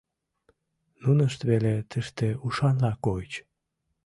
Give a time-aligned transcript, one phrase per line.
[1.01, 3.33] Нунышт веле тыште ушанла койыч.